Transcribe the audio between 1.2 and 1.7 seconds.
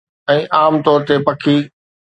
پکي